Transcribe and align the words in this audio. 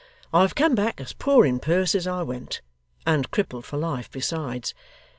I 0.33 0.41
have 0.41 0.55
come 0.55 0.73
back 0.73 0.99
as 0.99 1.13
poor 1.13 1.45
in 1.45 1.59
purse 1.59 1.93
as 1.93 2.07
I 2.07 2.23
went, 2.23 2.61
and 3.05 3.29
crippled 3.29 3.65
for 3.65 3.77
life 3.77 4.09
besides. 4.09 4.73